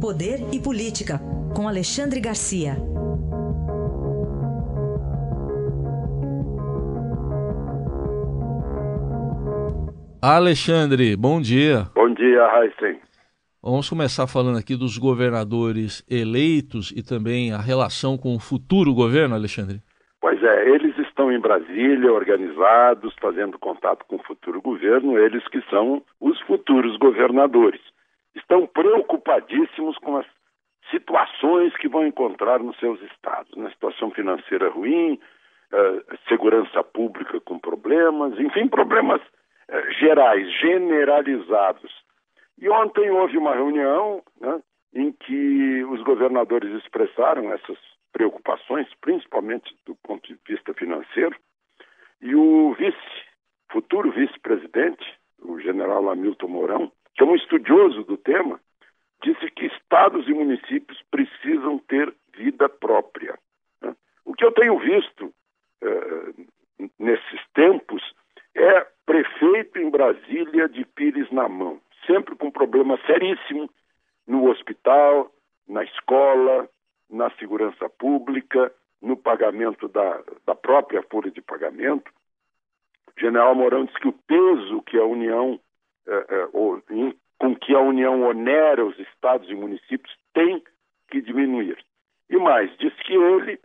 [0.00, 1.20] Poder e Política,
[1.54, 2.72] com Alexandre Garcia.
[10.22, 11.84] Alexandre, bom dia.
[11.94, 12.98] Bom dia, Heisen.
[13.62, 19.34] Vamos começar falando aqui dos governadores eleitos e também a relação com o futuro governo,
[19.34, 19.82] Alexandre.
[20.18, 25.60] Pois é, eles estão em Brasília, organizados, fazendo contato com o futuro governo, eles que
[25.68, 27.82] são os futuros governadores.
[28.50, 30.26] Estão preocupadíssimos com as
[30.90, 33.56] situações que vão encontrar nos seus estados.
[33.56, 35.20] Na situação financeira ruim,
[35.72, 41.92] uh, segurança pública com problemas, enfim, problemas uh, gerais, generalizados.
[42.58, 44.60] E ontem houve uma reunião né,
[44.94, 47.78] em que os governadores expressaram essas
[48.12, 51.36] preocupações, principalmente do ponto de vista financeiro,
[52.20, 52.96] e o vice,
[53.70, 58.60] futuro vice-presidente, o general Hamilton Mourão, que é um estudioso do tema,
[59.22, 63.38] disse que estados e municípios precisam ter vida própria.
[63.82, 63.94] Né?
[64.24, 66.46] O que eu tenho visto uh,
[66.98, 68.02] nesses tempos
[68.54, 73.68] é prefeito em Brasília de pires na mão, sempre com problema seríssimo
[74.26, 75.30] no hospital,
[75.68, 76.68] na escola,
[77.08, 82.10] na segurança pública, no pagamento da, da própria folha de pagamento.
[83.16, 85.58] O general Mourão disse que o peso que a União,
[86.06, 90.62] eh, eh, ou, em, com que a União onera os estados e municípios tem
[91.10, 91.76] que diminuir.
[92.28, 93.58] E mais, disse que ele,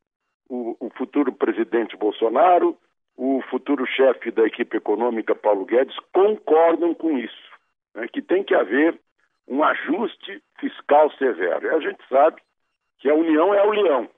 [0.49, 2.77] o, o futuro presidente Bolsonaro,
[3.15, 7.51] o futuro chefe da equipe econômica Paulo Guedes concordam com isso,
[7.93, 8.99] né, que tem que haver
[9.47, 11.67] um ajuste fiscal severo.
[11.67, 12.41] E a gente sabe
[12.99, 14.09] que a União é o leão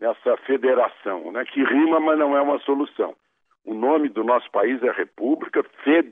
[0.00, 3.14] nessa federação, né, que rima, mas não é uma solução.
[3.64, 6.03] O nome do nosso país é República Federativa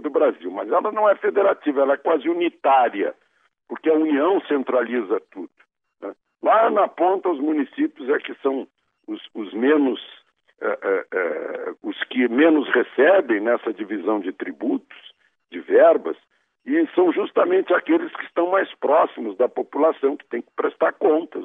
[0.00, 3.14] do Brasil, mas ela não é federativa, ela é quase unitária,
[3.68, 5.50] porque a União centraliza tudo.
[6.00, 6.14] Né?
[6.42, 8.68] Lá na ponta, os municípios é que são
[9.06, 10.00] os, os menos,
[10.60, 15.12] é, é, é, os que menos recebem nessa divisão de tributos,
[15.50, 16.16] de verbas,
[16.66, 21.44] e são justamente aqueles que estão mais próximos da população, que tem que prestar contas,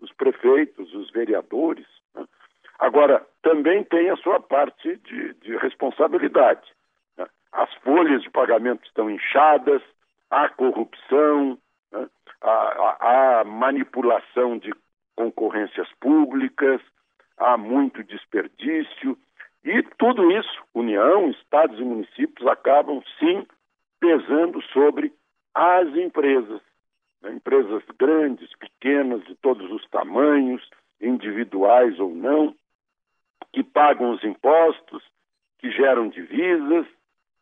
[0.00, 1.86] os prefeitos, os vereadores.
[2.14, 2.24] Né?
[2.78, 6.62] Agora, também tem a sua parte de, de responsabilidade.
[7.52, 9.82] As folhas de pagamento estão inchadas,
[10.30, 11.58] há corrupção,
[11.92, 12.08] né?
[12.40, 14.72] há, há, há manipulação de
[15.16, 16.80] concorrências públicas,
[17.36, 19.18] há muito desperdício,
[19.64, 23.46] e tudo isso, União, estados e municípios, acabam sim
[23.98, 25.12] pesando sobre
[25.54, 26.62] as empresas.
[27.20, 27.32] Né?
[27.32, 30.66] Empresas grandes, pequenas, de todos os tamanhos,
[31.00, 32.54] individuais ou não,
[33.52, 35.02] que pagam os impostos,
[35.58, 36.86] que geram divisas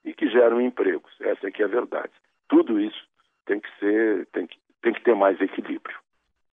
[0.04, 1.12] e que geram empregos.
[1.20, 2.12] Essa é que é a verdade.
[2.48, 3.03] Tudo isso
[3.47, 5.97] tem que ser, tem que, tem que ter mais equilíbrio.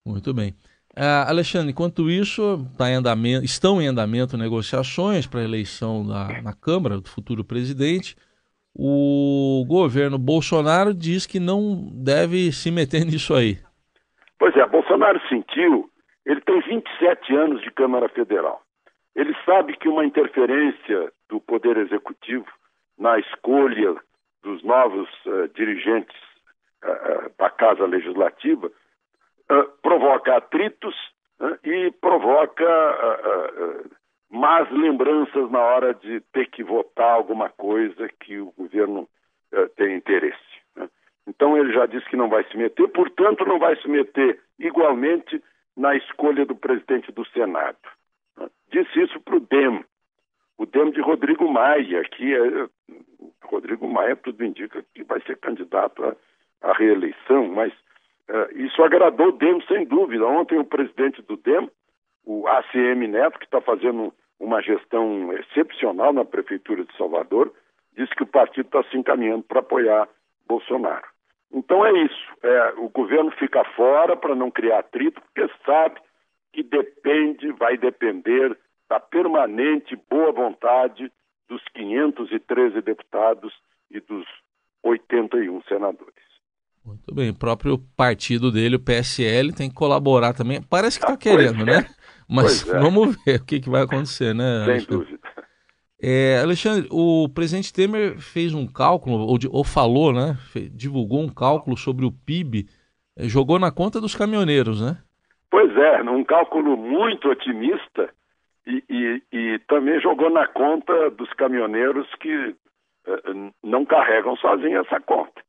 [0.06, 0.52] Muito bem.
[0.98, 6.42] Uh, Alexandre, enquanto isso, tá em andamento, estão em andamento negociações para a eleição da,
[6.42, 8.16] na Câmara do futuro presidente
[8.78, 13.58] o governo Bolsonaro diz que não deve se meter nisso aí.
[14.38, 15.90] Pois é, Bolsonaro sentiu,
[16.26, 18.62] ele tem 27 anos de Câmara Federal.
[19.16, 22.46] Ele sabe que uma interferência do Poder Executivo
[22.98, 23.96] na escolha
[24.44, 26.16] dos novos uh, dirigentes
[26.84, 30.96] uh, da Casa Legislativa uh, provoca atritos
[31.66, 32.64] e provoca
[34.30, 39.06] más lembranças na hora de ter que votar alguma coisa que o governo
[39.76, 40.40] tem interesse.
[40.78, 40.88] Né?
[41.28, 45.44] Então ele já disse que não vai se meter, portanto não vai se meter igualmente
[45.76, 47.78] na escolha do presidente do Senado.
[48.38, 48.48] Né?
[48.72, 49.84] Disse isso para o DEM,
[50.66, 52.68] o DEM de Rodrigo Maia, que é,
[53.44, 56.16] Rodrigo Maia tudo indica que vai ser candidato à,
[56.62, 57.72] à reeleição, mas
[58.30, 60.26] uh, isso agradou o DEM sem dúvida.
[60.26, 61.70] Ontem o presidente do DEM
[62.26, 67.54] o ACM Neto, que está fazendo uma gestão excepcional na Prefeitura de Salvador,
[67.96, 70.10] disse que o partido está se encaminhando para apoiar
[70.48, 71.06] Bolsonaro.
[71.54, 72.28] Então é isso.
[72.42, 76.02] É, o governo fica fora para não criar atrito, porque sabe
[76.52, 78.58] que depende, vai depender
[78.90, 81.12] da permanente boa vontade
[81.48, 83.54] dos 513 deputados
[83.90, 84.26] e dos
[84.84, 86.14] 81 senadores.
[86.86, 90.62] Muito bem, o próprio partido dele, o PSL, tem que colaborar também.
[90.62, 91.66] Parece que está ah, querendo, é.
[91.66, 91.86] né?
[92.30, 92.80] Mas é.
[92.80, 94.66] vamos ver o que, que vai acontecer, né?
[94.66, 95.26] Sem dúvida.
[96.00, 100.38] É, Alexandre, o presidente Temer fez um cálculo, ou, ou falou, né?
[100.72, 102.68] divulgou um cálculo sobre o PIB,
[103.18, 104.98] é, jogou na conta dos caminhoneiros, né?
[105.50, 108.14] Pois é, num cálculo muito otimista
[108.68, 112.36] e, e, e também jogou na conta dos caminhoneiros que
[113.08, 115.42] uh, não carregam sozinhos essa conta.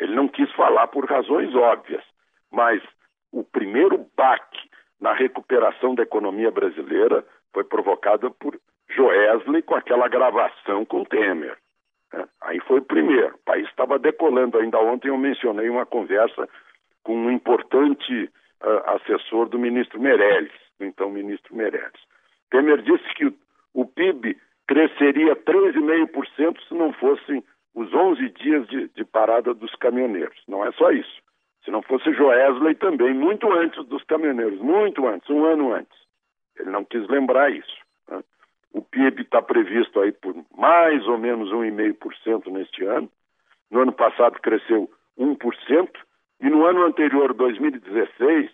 [0.00, 2.02] Ele não quis falar por razões óbvias,
[2.50, 2.82] Mas
[3.32, 4.68] o primeiro baque
[5.00, 8.58] na recuperação da economia brasileira foi provocado por
[8.90, 11.56] Joesley com aquela gravação com Temer.
[12.12, 13.34] É, aí foi o primeiro.
[13.34, 14.58] O país estava decolando.
[14.58, 16.48] Ainda ontem eu mencionei uma conversa
[17.02, 18.30] com um importante
[18.62, 22.00] uh, assessor do ministro Meirelles, do então ministro Meirelles.
[22.50, 23.32] Temer disse que
[23.72, 24.36] o, PIB
[24.66, 27.42] cresceria 13,5% se não fossem
[27.74, 30.40] os 11 dias de, de, parada dos caminhoneiros.
[30.46, 31.22] Não é só isso.
[31.64, 35.98] Se não fosse Joesley também, muito antes dos caminhoneiros, muito antes, um ano antes.
[36.58, 37.76] Ele não quis lembrar isso.
[38.08, 38.22] Né?
[38.72, 43.10] O PIB está previsto aí por mais ou menos 1,5% neste ano.
[43.70, 45.88] No ano passado cresceu 1%,
[46.40, 48.50] e no ano anterior, 2016,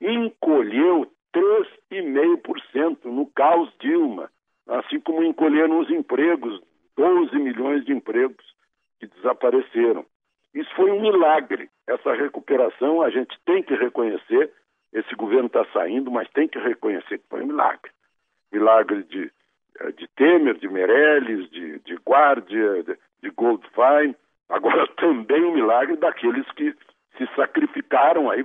[0.00, 4.30] encolheu 3,5% no caos Dilma,
[4.66, 6.60] assim como encolheram os empregos,
[6.96, 8.44] 12 milhões de empregos
[9.00, 10.04] que desapareceram.
[10.54, 11.70] Isso foi um milagre.
[11.86, 14.52] Essa recuperação a gente tem que reconhecer.
[14.92, 17.90] Esse governo está saindo, mas tem que reconhecer que foi um milagre.
[18.52, 19.32] Milagre de,
[19.96, 24.14] de Temer, de Meirelles, de, de Guardia, de, de Goldfein.
[24.48, 26.74] Agora também um milagre daqueles que
[27.16, 28.44] se sacrificaram aí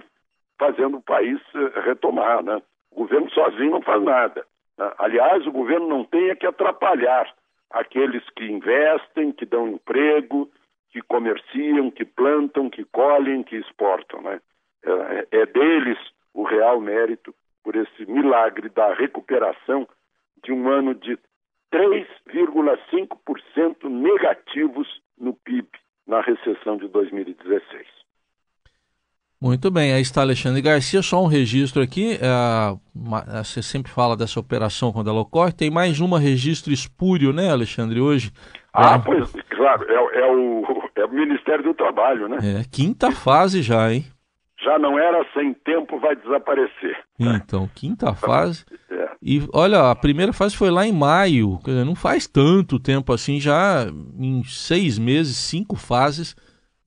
[0.58, 2.62] fazendo o país eh, retomar, né?
[2.98, 4.44] O governo sozinho não faz nada.
[4.76, 4.92] Né?
[4.98, 7.32] Aliás, o governo não tem é que atrapalhar
[7.70, 10.50] aqueles que investem, que dão emprego,
[10.90, 14.42] que comerciam, que plantam, que colhem, que exportam, né?
[14.84, 16.00] É, é deles
[16.34, 19.88] o real mérito por esse milagre da recuperação
[20.44, 21.20] de um ano de
[21.72, 25.70] 3,5% negativos no PIB
[26.08, 27.67] na recessão de 2016.
[29.40, 34.40] Muito bem, aí está Alexandre Garcia, só um registro aqui, é, você sempre fala dessa
[34.40, 38.32] operação quando ela ocorre, tem mais uma registro espúrio, né Alexandre, hoje?
[38.74, 39.00] Ah, é...
[39.00, 40.64] pois, claro, é, é, o,
[40.96, 42.38] é o Ministério do Trabalho, né?
[42.42, 44.06] É, quinta fase já, hein?
[44.60, 46.98] Já não era sem tempo, vai desaparecer.
[47.20, 48.66] Então, quinta fase.
[48.90, 49.10] É.
[49.22, 53.86] E olha, a primeira fase foi lá em maio, não faz tanto tempo assim, já
[54.20, 56.36] em seis meses, cinco fases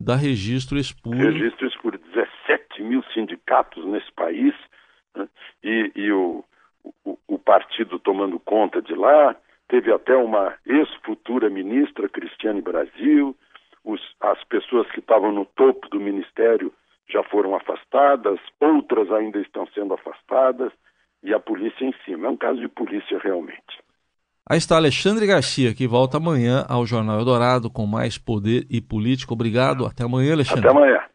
[0.00, 1.32] da registro espúrio.
[1.32, 1.69] Registro
[3.50, 4.55] sindicatos nesse país
[5.17, 5.29] né?
[5.62, 6.44] e, e o,
[7.05, 9.35] o, o, partido tomando conta de lá.
[9.69, 13.37] Teve até uma ex-futura ministra, Cristiane Brasil.
[13.85, 16.73] Os, as pessoas que estavam no topo do ministério
[17.08, 20.73] já foram afastadas, outras ainda estão sendo afastadas
[21.23, 22.29] e a polícia em cima.
[22.29, 23.81] É um caso de polícia realmente.
[24.49, 29.32] Aí está Alexandre Garcia, que volta amanhã ao Jornal Eldorado com mais poder e política.
[29.32, 29.87] Obrigado.
[29.87, 30.67] Até amanhã, Alexandre.
[30.67, 31.11] Até amanhã.